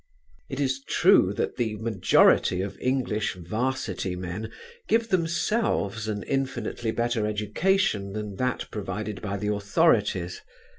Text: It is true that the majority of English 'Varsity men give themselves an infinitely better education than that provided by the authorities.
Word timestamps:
It 0.49 0.59
is 0.59 0.81
true 0.89 1.31
that 1.33 1.57
the 1.57 1.75
majority 1.75 2.61
of 2.61 2.75
English 2.81 3.35
'Varsity 3.35 4.15
men 4.15 4.49
give 4.87 5.09
themselves 5.09 6.07
an 6.07 6.23
infinitely 6.23 6.89
better 6.89 7.27
education 7.27 8.13
than 8.13 8.37
that 8.37 8.65
provided 8.71 9.21
by 9.21 9.37
the 9.37 9.49
authorities. 9.53 10.41